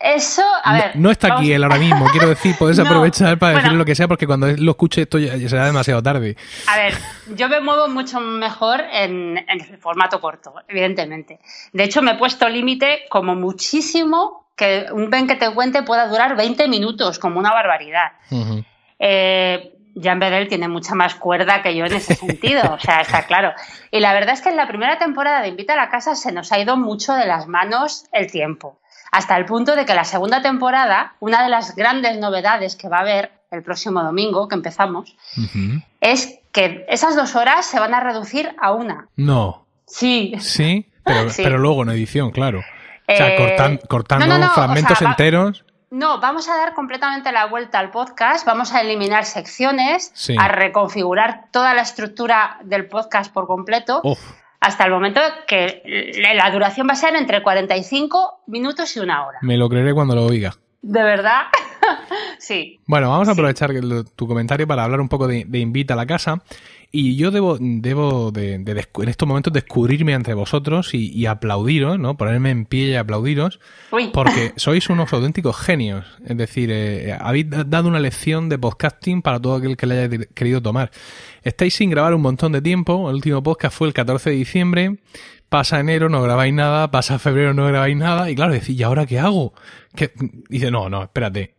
eso, 0.00 0.42
a 0.64 0.72
ver. 0.72 0.96
No, 0.96 1.10
está 1.10 1.34
aquí 1.34 1.52
él 1.52 1.62
ahora 1.62 1.78
mismo, 1.78 2.06
quiero 2.06 2.28
decir, 2.28 2.54
puedes 2.58 2.78
aprovechar 2.78 3.38
para 3.38 3.58
decir 3.58 3.72
lo 3.72 3.84
que 3.84 3.94
sea, 3.94 4.08
porque 4.08 4.26
cuando 4.26 4.46
lo 4.48 4.72
escuche 4.72 5.02
esto 5.02 5.18
ya, 5.18 5.36
será 5.48 5.66
demasiado 5.66 6.02
tarde. 6.02 6.36
A 6.66 6.76
ver, 6.76 6.94
yo 7.34 7.48
me 7.48 7.60
muevo 7.60 7.88
mucho 7.88 8.20
mejor 8.20 8.80
en, 8.92 9.38
el 9.48 9.78
formato 9.78 10.20
corto, 10.20 10.54
evidentemente. 10.68 11.40
De 11.72 11.84
hecho, 11.84 12.02
me 12.02 12.12
he 12.12 12.14
puesto 12.16 12.48
límite 12.48 13.06
como 13.08 13.34
muchísimo 13.34 14.48
que 14.56 14.86
un 14.92 15.08
ven 15.10 15.26
que 15.26 15.36
te 15.36 15.50
cuente 15.52 15.82
pueda 15.82 16.08
durar 16.08 16.36
20 16.36 16.68
minutos, 16.68 17.18
como 17.18 17.38
una 17.38 17.52
barbaridad. 17.52 18.12
Eh, 18.98 19.78
Jan 20.00 20.18
Bedel 20.18 20.48
tiene 20.48 20.68
mucha 20.68 20.94
más 20.94 21.14
cuerda 21.14 21.62
que 21.62 21.74
yo 21.74 21.84
en 21.86 21.94
ese 21.94 22.14
sentido, 22.14 22.74
o 22.74 22.78
sea, 22.78 23.00
está 23.00 23.24
claro. 23.26 23.52
Y 23.90 24.00
la 24.00 24.12
verdad 24.12 24.34
es 24.34 24.42
que 24.42 24.50
en 24.50 24.56
la 24.56 24.68
primera 24.68 24.98
temporada 24.98 25.42
de 25.42 25.48
Invita 25.48 25.72
a 25.72 25.76
la 25.76 25.90
Casa 25.90 26.14
se 26.14 26.32
nos 26.32 26.52
ha 26.52 26.58
ido 26.58 26.76
mucho 26.76 27.14
de 27.14 27.26
las 27.26 27.46
manos 27.46 28.06
el 28.12 28.30
tiempo, 28.30 28.80
hasta 29.10 29.36
el 29.36 29.44
punto 29.44 29.76
de 29.76 29.86
que 29.86 29.94
la 29.94 30.04
segunda 30.04 30.42
temporada, 30.42 31.14
una 31.20 31.42
de 31.42 31.48
las 31.48 31.74
grandes 31.74 32.18
novedades 32.18 32.76
que 32.76 32.88
va 32.88 32.98
a 32.98 33.00
haber 33.00 33.32
el 33.50 33.62
próximo 33.62 34.02
domingo, 34.02 34.48
que 34.48 34.54
empezamos, 34.54 35.16
es 36.00 36.38
que 36.52 36.84
esas 36.88 37.16
dos 37.16 37.34
horas 37.34 37.66
se 37.66 37.80
van 37.80 37.94
a 37.94 38.00
reducir 38.00 38.54
a 38.60 38.72
una. 38.72 39.08
No. 39.16 39.64
Sí. 39.86 40.34
Sí, 40.40 40.86
pero, 41.04 41.58
luego 41.58 41.82
en 41.82 41.90
edición, 41.90 42.30
claro. 42.30 42.60
O 42.60 43.16
sea, 43.16 43.34
eh, 43.34 43.80
cortando 43.88 44.50
fragmentos 44.50 45.00
enteros. 45.00 45.64
No, 45.90 46.20
vamos 46.20 46.48
a 46.50 46.56
dar 46.56 46.74
completamente 46.74 47.32
la 47.32 47.46
vuelta 47.46 47.78
al 47.78 47.90
podcast, 47.90 48.44
vamos 48.44 48.74
a 48.74 48.82
eliminar 48.82 49.24
secciones, 49.24 50.12
a 50.38 50.48
reconfigurar 50.48 51.46
toda 51.50 51.72
la 51.72 51.80
estructura 51.80 52.58
del 52.62 52.86
podcast 52.88 53.32
por 53.32 53.46
completo, 53.46 54.02
hasta 54.60 54.84
el 54.84 54.90
momento 54.90 55.20
que 55.46 55.82
la 56.34 56.50
duración 56.50 56.88
va 56.88 56.92
a 56.92 56.96
ser 56.96 57.14
entre 57.14 57.42
45 57.42 58.42
minutos 58.46 58.96
y 58.96 59.00
una 59.00 59.26
hora. 59.26 59.38
Me 59.42 59.56
lo 59.56 59.68
creeré 59.68 59.94
cuando 59.94 60.14
lo 60.14 60.24
oiga. 60.24 60.54
¿De 60.82 61.02
verdad? 61.02 61.42
sí. 62.38 62.78
Bueno, 62.86 63.10
vamos 63.10 63.28
a 63.28 63.32
aprovechar 63.32 63.70
tu 64.14 64.26
comentario 64.26 64.66
para 64.66 64.84
hablar 64.84 65.00
un 65.00 65.08
poco 65.08 65.26
de, 65.26 65.44
de 65.46 65.58
Invita 65.58 65.94
a 65.94 65.96
la 65.96 66.06
Casa. 66.06 66.42
Y 66.90 67.16
yo 67.16 67.30
debo, 67.30 67.58
debo 67.60 68.30
de, 68.30 68.54
en 68.54 69.08
estos 69.08 69.28
momentos 69.28 69.52
descubrirme 69.52 70.14
entre 70.14 70.32
vosotros 70.32 70.94
y, 70.94 71.26
aplaudiros, 71.26 71.98
¿no? 71.98 72.16
Ponerme 72.16 72.50
en 72.50 72.64
pie 72.64 72.88
y 72.88 72.94
aplaudiros, 72.94 73.60
porque 74.14 74.52
sois 74.56 74.88
unos 74.88 75.12
auténticos 75.12 75.54
genios. 75.58 76.06
Es 76.24 76.38
decir, 76.38 76.70
eh, 76.72 77.14
habéis 77.20 77.46
dado 77.50 77.88
una 77.88 78.00
lección 78.00 78.48
de 78.48 78.58
podcasting 78.58 79.20
para 79.20 79.38
todo 79.38 79.56
aquel 79.56 79.76
que 79.76 79.86
le 79.86 79.98
haya 80.02 80.18
querido 80.34 80.62
tomar. 80.62 80.90
Estáis 81.42 81.74
sin 81.74 81.90
grabar 81.90 82.14
un 82.14 82.22
montón 82.22 82.52
de 82.52 82.62
tiempo. 82.62 83.10
El 83.10 83.16
último 83.16 83.42
podcast 83.42 83.76
fue 83.76 83.88
el 83.88 83.92
14 83.92 84.30
de 84.30 84.36
diciembre. 84.36 84.98
Pasa 85.50 85.80
enero, 85.80 86.08
no 86.08 86.22
grabáis 86.22 86.54
nada. 86.54 86.90
Pasa 86.90 87.18
febrero, 87.18 87.52
no 87.52 87.66
grabáis 87.66 87.98
nada. 87.98 88.30
Y 88.30 88.34
claro, 88.34 88.54
decís, 88.54 88.80
¿y 88.80 88.82
ahora 88.82 89.04
qué 89.04 89.18
hago? 89.18 89.52
¿Qué? 89.94 90.10
Dice, 90.48 90.70
no, 90.70 90.88
no, 90.88 91.02
espérate 91.02 91.57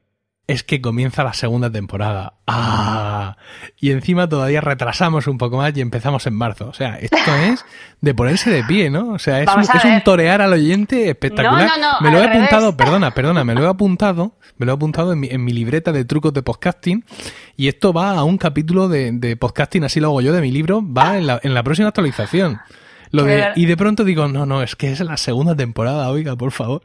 es 0.50 0.64
que 0.64 0.82
comienza 0.82 1.24
la 1.24 1.34
segunda 1.34 1.72
temporada. 1.72 2.34
¡Ah! 2.48 3.38
Y 3.80 3.92
encima 3.92 4.28
todavía 4.28 4.62
retrasamos 4.62 5.28
un 5.28 5.38
poco 5.38 5.58
más 5.58 5.78
y 5.78 5.82
empezamos 5.82 6.26
en 6.26 6.34
marzo. 6.34 6.68
O 6.68 6.74
sea, 6.74 6.98
esto 6.98 7.18
es 7.44 7.64
de 8.02 8.14
ponerse 8.16 8.50
de 8.50 8.64
pie, 8.64 8.90
¿no? 8.90 9.12
O 9.12 9.20
sea, 9.20 9.42
es, 9.42 9.50
un, 9.86 10.02
torear 10.02 10.42
al 10.42 10.52
oyente 10.54 11.08
espectacular. 11.08 11.70
me 12.02 12.10
lo 12.10 12.20
he 12.20 12.26
apuntado, 12.26 12.76
perdona, 12.76 13.12
perdona, 13.16 13.44
me 13.44 13.54
lo 13.54 13.64
he 13.64 13.68
apuntado, 13.68 14.38
me 14.58 14.66
lo 14.66 14.72
he 14.72 14.76
apuntado 14.76 15.14
en 15.14 15.20
mi, 15.20 15.54
libreta 15.54 15.92
de 15.92 16.04
trucos 16.04 16.34
de 16.34 16.42
podcasting. 16.42 17.06
Y 17.56 17.68
esto 17.68 17.94
va 17.94 18.12
a 18.12 18.24
un 18.24 18.40
capítulo 18.40 18.90
de, 18.90 19.38
podcasting, 19.40 19.84
así 19.84 20.00
lo 20.00 20.08
hago 20.08 20.22
yo, 20.22 20.34
de 20.34 20.42
mi 20.42 20.52
libro, 20.52 20.82
va 20.84 21.18
en 21.18 21.28
la, 21.28 21.40
en 21.44 21.54
la 21.54 21.62
próxima 21.62 21.90
actualización. 21.90 22.60
Lo 23.12 23.24
de, 23.24 23.52
y 23.56 23.68
de 23.68 23.78
pronto 23.78 24.04
digo, 24.04 24.28
no, 24.28 24.48
no, 24.48 24.64
es 24.64 24.76
que 24.76 24.92
es 24.92 25.00
la 25.00 25.18
segunda 25.18 25.56
temporada, 25.56 26.10
oiga, 26.10 26.36
por 26.36 26.52
favor. 26.52 26.82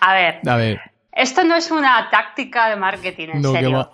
A 0.00 0.14
ver. 0.14 0.40
A 0.46 0.56
ver. 0.56 0.95
Esto 1.16 1.44
no 1.44 1.56
es 1.56 1.70
una 1.70 2.10
táctica 2.10 2.68
de 2.68 2.76
marketing, 2.76 3.28
en 3.32 3.42
serio. 3.42 3.90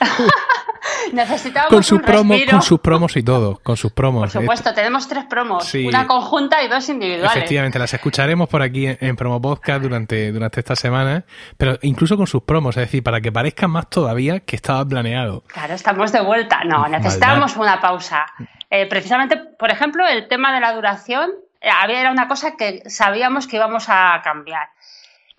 Necesitamos 1.12 1.70
con 1.70 1.82
sus 1.82 2.00
promos, 2.02 2.38
con 2.50 2.62
sus 2.62 2.80
promos 2.80 3.16
y 3.16 3.22
todo, 3.22 3.58
con 3.62 3.78
sus 3.78 3.90
promos. 3.92 4.32
Por 4.32 4.42
supuesto, 4.42 4.74
tenemos 4.74 5.08
tres 5.08 5.24
promos, 5.24 5.72
una 5.74 6.06
conjunta 6.06 6.62
y 6.62 6.68
dos 6.68 6.86
individuales. 6.90 7.36
Efectivamente, 7.36 7.78
las 7.78 7.94
escucharemos 7.94 8.50
por 8.50 8.60
aquí 8.62 8.86
en, 8.86 9.16
Promo 9.16 9.40
Podcast 9.40 9.82
durante, 9.82 10.30
durante 10.30 10.60
esta 10.60 10.76
semana, 10.76 11.24
pero 11.56 11.78
incluso 11.80 12.18
con 12.18 12.26
sus 12.26 12.42
promos, 12.42 12.76
es 12.76 12.82
decir, 12.82 13.02
para 13.02 13.22
que 13.22 13.32
parezca 13.32 13.66
más 13.66 13.88
todavía 13.88 14.40
que 14.40 14.54
estaba 14.54 14.84
planeado. 14.84 15.44
Claro, 15.46 15.72
estamos 15.72 16.12
de 16.12 16.20
vuelta. 16.20 16.64
No, 16.64 16.86
necesitamos 16.86 17.56
una 17.56 17.80
pausa. 17.80 18.26
Eh, 18.68 18.86
precisamente, 18.86 19.38
por 19.58 19.70
ejemplo, 19.70 20.06
el 20.06 20.28
tema 20.28 20.52
de 20.52 20.60
la 20.60 20.74
duración 20.74 21.30
eh, 21.60 21.68
había 21.70 22.00
era 22.00 22.12
una 22.12 22.28
cosa 22.28 22.56
que 22.56 22.82
sabíamos 22.90 23.46
que 23.46 23.56
íbamos 23.56 23.86
a 23.88 24.20
cambiar 24.22 24.68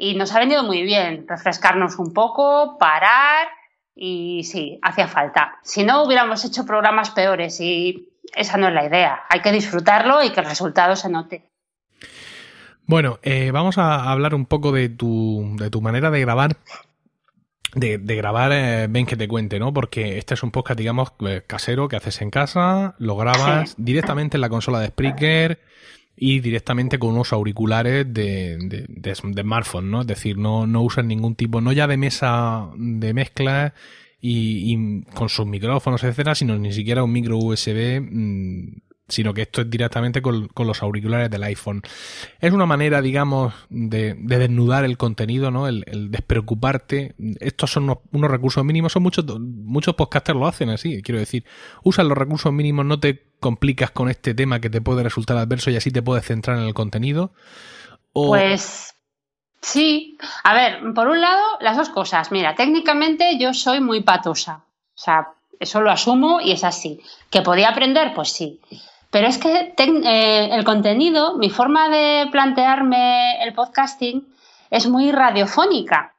y 0.02 0.16
nos 0.16 0.34
ha 0.34 0.40
venido 0.40 0.64
muy 0.64 0.82
bien 0.84 1.26
refrescarnos 1.28 2.00
un 2.00 2.14
poco, 2.14 2.78
parar 2.80 3.50
y 3.94 4.46
sí, 4.46 4.80
hacía 4.82 5.10
falta. 5.10 5.58
Si 5.62 5.84
no, 5.84 6.04
hubiéramos 6.04 6.46
hecho 6.46 6.66
programas 6.66 7.10
peores 7.10 7.60
y 7.60 8.10
esa 8.34 8.58
no 8.58 8.70
es 8.70 8.74
la 8.74 8.86
idea. 8.86 9.24
Hay 9.30 9.42
que 9.42 9.52
disfrutarlo 9.52 10.24
y 10.24 10.32
que 10.32 10.40
el 10.40 10.46
resultado 10.46 10.96
se 10.96 11.10
note. 11.10 11.52
Bueno, 12.86 13.20
eh, 13.24 13.52
vamos 13.52 13.78
a 13.78 14.10
hablar 14.10 14.36
un 14.36 14.46
poco 14.46 14.72
de 14.72 14.88
tu, 14.88 15.56
de 15.58 15.70
tu 15.70 15.82
manera 15.82 16.10
de 16.12 16.22
grabar. 16.22 16.56
De, 17.76 17.98
grabar, 17.98 18.52
eh, 18.54 18.88
ven 18.90 19.06
que 19.06 19.18
te 19.18 19.28
cuente, 19.28 19.60
¿no? 19.60 19.74
Porque 19.74 20.18
este 20.18 20.34
es 20.34 20.44
un 20.44 20.52
podcast, 20.52 20.80
digamos, 20.80 21.12
eh, 21.28 21.44
casero 21.46 21.90
que 21.90 21.98
haces 21.98 22.22
en 22.22 22.32
casa, 22.32 22.96
lo 23.00 23.16
grabas 23.18 23.76
directamente 23.78 24.38
en 24.38 24.42
la 24.42 24.50
consola 24.50 24.80
de 24.80 24.88
Spreaker, 24.88 25.60
y 26.22 26.42
directamente 26.42 27.00
con 27.00 27.12
unos 27.12 27.32
auriculares 27.32 28.06
de, 28.14 28.58
de, 28.90 29.16
smartphone, 29.16 29.90
¿no? 29.90 30.02
Es 30.02 30.08
decir, 30.08 30.38
no, 30.38 30.68
no 30.68 30.82
usan 30.82 31.08
ningún 31.08 31.36
tipo, 31.36 31.62
no 31.62 31.72
ya 31.72 31.88
de 31.88 31.96
mesa 31.96 32.70
de 32.76 33.14
mezcla 33.14 33.74
y, 34.20 35.02
con 35.14 35.30
sus 35.30 35.46
micrófonos, 35.46 36.04
etcétera, 36.04 36.36
sino 36.36 36.58
ni 36.58 36.74
siquiera 36.74 37.06
un 37.06 37.14
micro 37.14 37.38
USB 37.38 38.02
mm, 38.02 38.82
sino 39.08 39.34
que 39.34 39.42
esto 39.44 39.62
es 39.62 39.70
directamente 39.70 40.22
con, 40.22 40.50
los 40.56 40.84
auriculares 40.84 41.30
del 41.30 41.44
iPhone. 41.44 41.82
Es 42.40 42.54
una 42.54 42.66
manera, 42.66 43.02
digamos, 43.02 43.54
de, 43.70 44.16
desnudar 44.16 44.86
el 44.86 44.98
contenido, 44.98 45.52
¿no? 45.52 45.68
El, 45.68 46.12
despreocuparte. 46.12 47.16
Estos 47.40 47.72
son 47.72 47.98
unos, 48.12 48.32
recursos 48.32 48.64
mínimos, 48.64 48.92
son 48.92 49.04
muchos, 49.04 49.26
muchos 49.40 49.96
podcasters 49.96 50.38
lo 50.38 50.48
hacen 50.48 50.70
así, 50.70 51.02
quiero 51.02 51.20
decir. 51.20 51.44
Usan 51.84 52.08
los 52.08 52.18
recursos 52.18 52.54
mínimos, 52.54 52.86
no 52.86 53.00
te 53.00 53.29
complicas 53.40 53.92
con 53.92 54.10
este 54.10 54.34
tema 54.34 54.60
que 54.60 54.70
te 54.70 54.82
puede 54.82 55.04
resultar 55.04 55.38
adverso 55.38 55.72
y 55.72 55.78
así 55.78 55.92
te 55.92 56.02
puedes 56.02 56.26
centrar 56.26 56.58
en 56.58 56.64
el 56.64 56.74
contenido. 56.74 57.32
Pues 58.14 58.96
sí. 59.62 60.18
A 60.44 60.54
ver, 60.54 60.80
por 60.94 61.08
un 61.08 61.22
lado, 61.22 61.44
las 61.62 61.78
dos 61.78 61.90
cosas. 61.90 62.32
Mira, 62.32 62.56
técnicamente 62.56 63.38
yo 63.38 63.54
soy 63.54 63.80
muy 63.80 64.02
patosa. 64.02 64.64
O 64.96 65.02
sea, 65.02 65.30
eso 65.60 65.82
lo 65.82 65.92
asumo 65.92 66.42
y 66.42 66.52
es 66.52 66.64
así. 66.64 67.02
¿Que 67.30 67.42
podía 67.42 67.70
aprender? 67.70 68.14
Pues 68.14 68.32
sí. 68.32 68.60
Pero 69.12 69.28
es 69.28 69.38
que 69.38 69.74
eh, 69.78 70.50
el 70.52 70.64
contenido, 70.64 71.36
mi 71.38 71.50
forma 71.50 71.90
de 71.90 72.28
plantearme 72.32 73.44
el 73.44 73.54
podcasting 73.54 74.28
es 74.70 74.88
muy 74.88 75.12
radiofónica. 75.12 76.14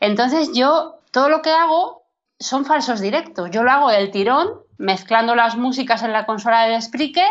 Entonces 0.00 0.50
yo 0.52 0.96
todo 1.10 1.28
lo 1.28 1.40
que 1.40 1.50
hago 1.50 2.02
son 2.38 2.64
falsos 2.64 3.00
directos. 3.00 3.50
Yo 3.50 3.62
lo 3.62 3.70
hago 3.70 3.88
del 3.88 4.10
tirón, 4.10 4.50
mezclando 4.78 5.34
las 5.34 5.56
músicas 5.56 6.02
en 6.02 6.12
la 6.12 6.26
consola 6.26 6.66
de 6.66 6.80
Spreaker, 6.80 7.30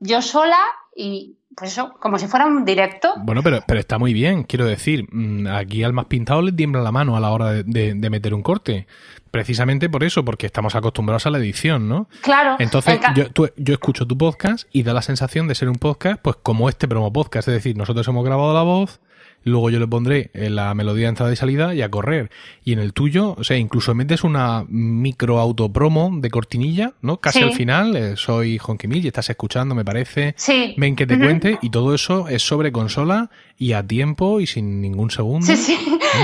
yo 0.00 0.22
sola 0.22 0.58
y 0.94 1.36
pues 1.56 1.72
eso, 1.72 1.94
como 2.00 2.18
si 2.18 2.26
fuera 2.26 2.46
un 2.46 2.64
directo. 2.64 3.14
Bueno, 3.18 3.42
pero, 3.42 3.60
pero 3.66 3.78
está 3.78 3.98
muy 3.98 4.12
bien, 4.14 4.44
quiero 4.44 4.64
decir, 4.64 5.06
mm, 5.10 5.46
aquí 5.48 5.82
al 5.82 5.92
más 5.92 6.06
pintado 6.06 6.40
le 6.42 6.52
tiembla 6.52 6.80
la 6.80 6.92
mano 6.92 7.16
a 7.16 7.20
la 7.20 7.30
hora 7.30 7.52
de, 7.52 7.94
meter 8.10 8.34
un 8.34 8.42
corte. 8.42 8.86
Precisamente 9.30 9.88
por 9.88 10.04
eso, 10.04 10.24
porque 10.24 10.46
estamos 10.46 10.74
acostumbrados 10.74 11.26
a 11.26 11.30
la 11.30 11.38
edición, 11.38 11.88
¿no? 11.88 12.08
Claro. 12.20 12.56
Entonces, 12.58 13.00
yo, 13.14 13.46
yo 13.56 13.74
escucho 13.74 14.06
tu 14.06 14.16
podcast 14.18 14.68
y 14.72 14.82
da 14.82 14.92
la 14.92 15.02
sensación 15.02 15.48
de 15.48 15.54
ser 15.54 15.68
un 15.68 15.76
podcast, 15.76 16.20
pues 16.20 16.36
como 16.42 16.68
este 16.68 16.86
promo 16.86 17.12
podcast. 17.12 17.48
Es 17.48 17.54
decir, 17.54 17.76
nosotros 17.76 18.06
hemos 18.08 18.24
grabado 18.24 18.52
la 18.52 18.62
voz, 18.62 19.00
luego 19.44 19.70
yo 19.70 19.78
le 19.78 19.86
pondré 19.86 20.30
la 20.34 20.74
melodía 20.74 21.04
de 21.04 21.10
entrada 21.10 21.32
y 21.32 21.36
salida 21.36 21.74
y 21.74 21.82
a 21.82 21.90
correr. 21.90 22.30
Y 22.64 22.72
en 22.72 22.78
el 22.78 22.92
tuyo, 22.92 23.34
o 23.38 23.44
sea, 23.44 23.56
incluso 23.56 23.94
metes 23.94 24.24
una 24.24 24.64
micro 24.68 25.38
autopromo 25.38 26.10
de 26.14 26.30
cortinilla, 26.30 26.94
¿no? 27.02 27.18
Casi 27.18 27.40
al 27.40 27.52
final, 27.52 27.96
eh, 27.96 28.16
soy 28.16 28.58
Honky 28.62 28.88
y 28.90 29.06
estás 29.06 29.30
escuchando, 29.30 29.74
me 29.74 29.84
parece. 29.84 30.34
Sí. 30.36 30.74
Ven 30.76 30.96
que 30.96 31.06
te 31.06 31.18
cuente 31.18 31.58
y 31.62 31.70
todo 31.70 31.94
eso 31.94 32.28
es 32.28 32.42
sobre 32.42 32.72
consola 32.72 33.30
y 33.58 33.72
a 33.72 33.86
tiempo 33.86 34.40
y 34.40 34.46
sin 34.46 34.80
ningún 34.80 35.10
segundo. 35.10 35.46
Sí, 35.46 35.56
sí. 35.56 35.78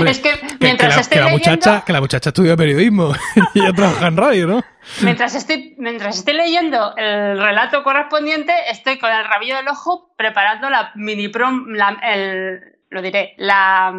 es 0.05 0.19
que 0.19 0.31
mientras 0.59 1.07
que, 1.07 1.19
la, 1.19 1.29
muchacha, 1.29 1.83
que 1.85 1.93
la 1.93 2.01
muchacha 2.01 2.29
estudia 2.29 2.55
periodismo 2.55 3.13
y 3.53 3.61
ya 3.61 3.73
trabaja 3.73 4.07
en 4.07 4.17
radio, 4.17 4.47
¿no? 4.47 4.63
Mientras 5.01 5.35
estoy, 5.35 5.75
mientras 5.77 6.17
estoy 6.17 6.33
leyendo 6.33 6.95
el 6.95 7.39
relato 7.39 7.83
correspondiente, 7.83 8.53
estoy 8.69 8.97
con 8.97 9.11
el 9.11 9.25
rabillo 9.25 9.57
del 9.57 9.67
ojo 9.67 10.13
preparando 10.17 10.69
la 10.69 10.91
mini 10.95 11.27
prom, 11.27 11.67
el, 12.01 12.77
lo 12.89 13.01
diré, 13.01 13.33
la... 13.37 13.93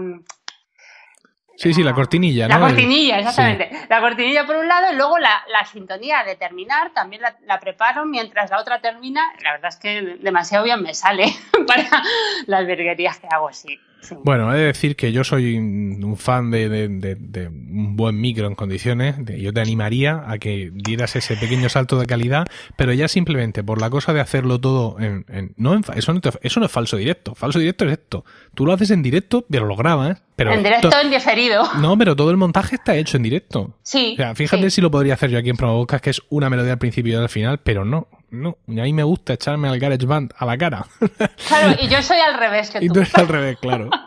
Sí, 1.56 1.74
sí, 1.74 1.82
la 1.82 1.92
cortinilla, 1.92 2.48
¿no? 2.48 2.58
La 2.58 2.66
cortinilla, 2.68 3.18
exactamente. 3.18 3.70
La 3.90 4.00
cortinilla 4.00 4.46
por 4.46 4.56
un 4.56 4.66
lado 4.66 4.94
y 4.94 4.96
luego 4.96 5.18
la, 5.18 5.42
sintonía 5.70 6.24
de 6.24 6.34
terminar 6.34 6.92
también 6.94 7.20
la, 7.20 7.60
preparo 7.60 8.06
mientras 8.06 8.50
la 8.50 8.58
otra 8.58 8.80
termina. 8.80 9.30
La 9.42 9.52
verdad 9.52 9.68
es 9.68 9.76
que 9.76 10.16
demasiado 10.22 10.64
bien 10.64 10.82
me 10.82 10.94
sale 10.94 11.26
para 11.66 12.02
las 12.46 12.66
virguerías 12.66 13.18
que 13.18 13.28
hago, 13.30 13.52
sí. 13.52 13.78
Bueno, 14.24 14.52
he 14.54 14.58
de 14.58 14.66
decir 14.66 14.96
que 14.96 15.12
yo 15.12 15.24
soy 15.24 15.56
un 15.56 16.16
fan 16.16 16.50
de, 16.50 17.48
un 17.50 17.96
buen 17.96 18.20
micro 18.20 18.46
en 18.46 18.54
condiciones. 18.54 19.16
yo 19.38 19.52
te 19.52 19.60
animaría 19.60 20.24
a 20.26 20.38
que 20.38 20.70
dieras 20.72 21.16
ese 21.16 21.36
pequeño 21.36 21.68
salto 21.68 21.98
de 21.98 22.06
calidad, 22.06 22.46
pero 22.76 22.92
ya 22.92 23.08
simplemente 23.08 23.62
por 23.62 23.80
la 23.80 23.90
cosa 23.90 24.12
de 24.12 24.20
hacerlo 24.20 24.60
todo 24.60 24.96
en. 25.00 25.24
no 25.56 25.80
eso, 25.94 26.12
no 26.12 26.20
eso 26.42 26.60
no 26.60 26.66
es 26.66 26.72
falso 26.72 26.96
directo. 26.96 27.34
Falso 27.34 27.58
directo 27.58 27.84
es 27.84 27.92
esto. 27.92 28.24
Tú 28.54 28.66
lo 28.66 28.72
haces 28.72 28.90
en 28.90 29.02
directo, 29.02 29.44
pero 29.48 29.66
lo 29.66 29.76
grabas. 29.76 30.22
Pero 30.36 30.52
en 30.52 30.62
directo, 30.62 30.90
en 31.00 31.10
diferido. 31.10 31.64
No, 31.80 31.98
pero 31.98 32.16
todo 32.16 32.30
el 32.30 32.36
montaje 32.36 32.76
está 32.76 32.96
hecho 32.96 33.16
en 33.16 33.22
directo. 33.22 33.76
Sí. 33.82 34.12
O 34.14 34.16
sea, 34.16 34.34
fíjate 34.34 34.70
si 34.70 34.80
lo 34.80 34.90
podría 34.90 35.14
hacer 35.14 35.30
yo 35.30 35.38
aquí 35.38 35.50
en 35.50 35.56
Promo 35.56 35.86
que 35.86 36.10
es 36.10 36.22
una 36.30 36.48
melodía 36.48 36.72
al 36.72 36.78
principio 36.78 37.12
y 37.12 37.22
al 37.22 37.28
final, 37.28 37.58
pero 37.58 37.84
no. 37.84 38.08
No, 38.30 38.58
a 38.68 38.70
mí 38.70 38.92
me 38.92 39.02
gusta 39.02 39.34
echarme 39.34 39.68
al 39.68 39.78
GarageBand 39.78 40.32
a 40.36 40.46
la 40.46 40.56
cara. 40.56 40.86
Claro, 41.48 41.76
y 41.82 41.88
yo 41.88 42.02
soy 42.02 42.18
al 42.18 42.38
revés 42.38 42.70
que 42.70 42.78
tú. 42.78 42.84
Y 42.84 42.88
tú 42.88 43.00
eres 43.00 43.14
al 43.16 43.28
revés, 43.28 43.58
claro. 43.60 43.90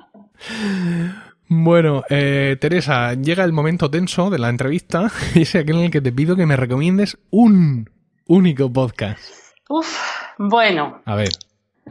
Bueno, 1.56 2.04
eh, 2.10 2.58
Teresa, 2.60 3.14
llega 3.14 3.44
el 3.44 3.54
momento 3.54 3.92
tenso 3.92 4.32
de 4.32 4.40
la 4.40 4.50
entrevista 4.50 5.12
y 5.36 5.44
es 5.44 5.56
aquel 5.56 5.78
en 5.78 5.84
el 5.84 5.92
que 5.92 6.02
te 6.02 6.12
pido 6.12 6.36
que 6.36 6.46
me 6.46 6.56
recomiendes 6.56 7.18
un 7.30 7.90
único 8.26 8.72
podcast. 8.72 9.20
Uf, 9.70 9.88
bueno. 10.40 11.02
A 11.06 11.16
ver. 11.16 11.30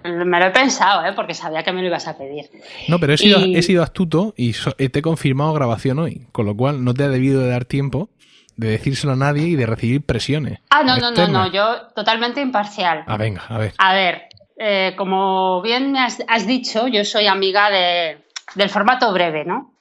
Me 0.03 0.41
lo 0.41 0.47
he 0.47 0.51
pensado, 0.51 1.05
¿eh? 1.07 1.12
porque 1.15 1.35
sabía 1.35 1.62
que 1.62 1.73
me 1.73 1.83
lo 1.83 1.89
ibas 1.89 2.09
a 2.09 2.17
pedir. 2.17 2.47
No, 2.89 2.99
pero 2.99 3.12
he 3.12 3.19
sido, 3.19 3.39
he 3.41 3.62
sido 3.62 3.83
astuto 3.83 4.35
y 4.37 4.53
te 4.53 4.99
he 4.99 5.03
confirmado 5.03 5.53
grabación 5.53 5.99
hoy, 5.99 6.27
con 6.33 6.47
lo 6.47 6.57
cual 6.57 6.83
no 6.83 6.93
te 6.95 7.05
ha 7.05 7.09
debido 7.09 7.41
de 7.43 7.51
dar 7.51 7.67
tiempo 7.67 8.09
de 8.57 8.69
decírselo 8.69 9.15
a 9.15 9.17
nadie 9.17 9.49
y 9.49 9.57
de 9.57 9.67
recibir 9.67 10.05
presiones. 10.05 10.61
Ah, 10.71 10.83
no, 10.83 10.97
no, 10.97 11.11
no, 11.11 11.29
no, 11.29 11.51
yo 11.51 11.89
totalmente 11.95 12.41
imparcial. 12.41 13.05
Ah, 13.07 13.17
venga, 13.17 13.43
a 13.49 13.59
ver. 13.59 13.75
A 13.79 13.95
ver, 13.95 14.29
eh, 14.57 14.95
como 14.97 15.63
bien 15.63 15.93
me 15.93 16.01
has, 16.01 16.47
dicho, 16.47 16.87
yo 16.87 17.05
soy 17.05 17.27
amiga 17.27 17.71
del 17.71 18.71
formato 18.71 19.13
breve, 19.13 19.45
¿no? 19.45 19.75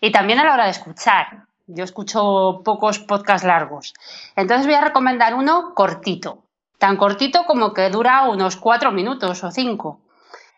Y 0.00 0.10
también 0.12 0.38
a 0.38 0.44
la 0.44 0.54
hora 0.54 0.64
de 0.64 0.70
escuchar. 0.70 1.46
Yo 1.66 1.84
escucho 1.84 2.62
pocos 2.64 2.98
podcasts 3.00 3.46
largos. 3.46 3.94
Entonces 4.36 4.66
voy 4.66 4.76
a 4.76 4.82
recomendar 4.82 5.34
uno 5.34 5.74
cortito, 5.74 6.44
tan 6.78 6.96
cortito 6.96 7.44
como 7.44 7.72
que 7.72 7.90
dura 7.90 8.28
unos 8.28 8.56
cuatro 8.56 8.92
minutos 8.92 9.42
o 9.42 9.50
cinco. 9.50 10.00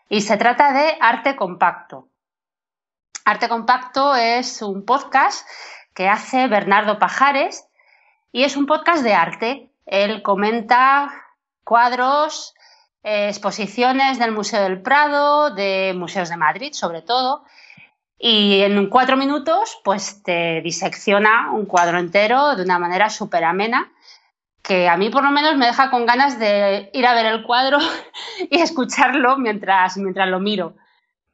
Y 0.09 0.23
se 0.23 0.37
trata 0.37 0.73
de 0.73 0.99
Arte 1.01 1.37
Compacto. 1.37 2.09
Arte 3.25 3.49
Compacto 3.49 4.17
es 4.17 4.63
un 4.63 4.85
podcast 4.85 5.47
que 5.99 6.09
hace 6.09 6.47
Bernardo 6.47 7.00
Pajares 7.00 7.67
y 8.31 8.45
es 8.45 8.57
un 8.57 8.67
podcast 8.67 9.02
de 9.02 9.14
arte. 9.14 9.73
Él 9.85 10.23
comenta 10.23 11.12
cuadros, 11.64 12.55
exposiciones 13.02 14.21
del 14.21 14.31
Museo 14.31 14.62
del 14.62 14.81
Prado, 14.81 15.50
de 15.50 15.95
museos 15.97 16.28
de 16.28 16.37
Madrid 16.37 16.73
sobre 16.73 17.02
todo, 17.02 17.43
y 18.17 18.61
en 18.61 18.88
cuatro 18.88 19.17
minutos 19.17 19.81
pues 19.83 20.23
te 20.23 20.61
disecciona 20.61 21.50
un 21.50 21.67
cuadro 21.67 21.99
entero 21.99 22.55
de 22.55 22.62
una 22.62 22.78
manera 22.78 23.11
súper 23.11 23.43
amena 23.43 23.90
que 24.62 24.88
a 24.88 24.97
mí 24.97 25.11
por 25.11 25.25
lo 25.25 25.33
menos 25.33 25.57
me 25.57 25.67
deja 25.67 25.90
con 25.90 26.07
ganas 26.07 26.38
de 26.38 26.90
ir 26.93 27.07
a 27.09 27.14
ver 27.14 27.26
el 27.26 27.43
cuadro 27.43 27.78
y 28.50 28.61
escucharlo 28.61 29.37
mientras, 29.37 29.97
mientras 29.97 30.28
lo 30.28 30.38
miro. 30.38 30.75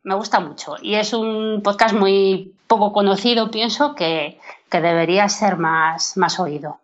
Me 0.05 0.15
gusta 0.15 0.41
mucho 0.41 0.77
y 0.81 0.95
es 0.95 1.13
un 1.13 1.61
podcast 1.63 1.95
muy 1.95 2.55
poco 2.79 2.93
conocido, 2.93 3.51
pienso, 3.51 3.95
que, 3.95 4.39
debería 4.71 5.29
ser 5.29 5.57
más, 5.57 6.17
más 6.17 6.41
oído. 6.41 6.81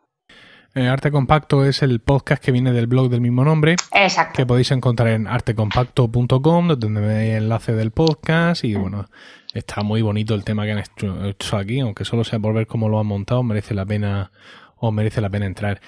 Eh, 0.77 0.87
Arte 0.87 1.11
Compacto 1.11 1.65
es 1.65 1.83
el 1.83 1.99
podcast 1.99 2.41
que 2.41 2.53
viene 2.53 2.71
del 2.73 2.87
blog 2.87 3.11
del 3.11 3.21
mismo 3.21 3.43
nombre. 3.43 3.75
Exacto. 3.93 4.37
Que 4.37 4.47
podéis 4.47 4.71
encontrar 4.71 5.09
en 5.09 5.27
artecompacto.com, 5.27 6.69
donde 6.69 7.01
veis 7.01 7.31
el 7.31 7.43
enlace 7.45 7.73
del 7.73 7.91
podcast. 7.91 8.63
Y 8.63 8.77
bueno, 8.77 9.07
está 9.53 9.83
muy 9.83 10.03
bonito 10.03 10.37
el 10.37 10.45
tema 10.45 10.65
que 10.65 10.73
han 10.73 10.85
hecho 11.27 11.57
aquí, 11.57 11.81
aunque 11.81 12.05
solo 12.05 12.23
sea 12.23 12.39
por 12.39 12.55
ver 12.55 12.69
cómo 12.69 12.89
lo 12.89 13.01
han 13.01 13.07
montado, 13.07 13.43
merece 13.43 13.75
la 13.75 13.85
pena 13.85 14.31
o 14.77 14.93
merece 14.93 15.21
la 15.21 15.29
pena 15.29 15.47
entrar. 15.47 15.81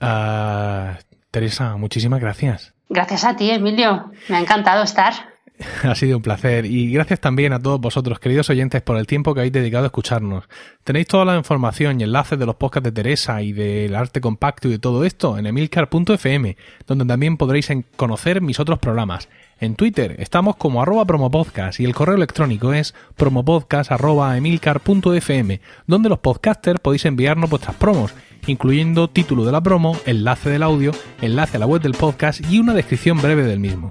Ah, 0.00 0.98
Teresa, 1.30 1.76
muchísimas 1.76 2.20
gracias. 2.20 2.74
Gracias 2.90 3.24
a 3.24 3.36
ti, 3.36 3.50
Emilio. 3.50 4.10
Me 4.28 4.36
ha 4.36 4.40
encantado 4.40 4.82
estar. 4.82 5.14
Ha 5.82 5.94
sido 5.94 6.16
un 6.16 6.22
placer 6.22 6.64
y 6.66 6.92
gracias 6.92 7.20
también 7.20 7.52
a 7.52 7.60
todos 7.60 7.80
vosotros, 7.80 8.18
queridos 8.18 8.50
oyentes, 8.50 8.82
por 8.82 8.96
el 8.96 9.06
tiempo 9.06 9.32
que 9.34 9.40
habéis 9.40 9.52
dedicado 9.52 9.84
a 9.84 9.88
escucharnos. 9.88 10.44
Tenéis 10.84 11.06
toda 11.06 11.24
la 11.24 11.36
información 11.36 12.00
y 12.00 12.04
enlaces 12.04 12.38
de 12.38 12.46
los 12.46 12.54
podcasts 12.56 12.84
de 12.84 12.92
Teresa 12.92 13.42
y 13.42 13.52
del 13.52 13.94
arte 13.94 14.20
compacto 14.20 14.68
y 14.68 14.72
de 14.72 14.78
todo 14.78 15.04
esto 15.04 15.38
en 15.38 15.46
emilcar.fm, 15.46 16.56
donde 16.86 17.04
también 17.04 17.36
podréis 17.36 17.68
conocer 17.96 18.40
mis 18.40 18.60
otros 18.60 18.78
programas. 18.78 19.28
En 19.60 19.74
Twitter 19.74 20.14
estamos 20.20 20.54
como 20.56 20.80
arroba 20.80 21.04
promopodcast 21.04 21.80
y 21.80 21.84
el 21.84 21.92
correo 21.94 22.14
electrónico 22.14 22.72
es 22.72 22.94
promopodcast.emilcar.fm, 23.16 25.60
donde 25.86 26.08
los 26.08 26.20
podcasters 26.20 26.78
podéis 26.80 27.04
enviarnos 27.06 27.50
vuestras 27.50 27.74
promos, 27.74 28.14
incluyendo 28.46 29.10
título 29.10 29.44
de 29.44 29.50
la 29.50 29.60
promo, 29.60 29.98
enlace 30.06 30.50
del 30.50 30.62
audio, 30.62 30.92
enlace 31.20 31.56
a 31.56 31.60
la 31.60 31.66
web 31.66 31.82
del 31.82 31.94
podcast 31.94 32.40
y 32.48 32.60
una 32.60 32.72
descripción 32.72 33.20
breve 33.20 33.42
del 33.42 33.58
mismo. 33.58 33.90